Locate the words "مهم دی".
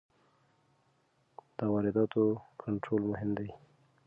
3.11-3.49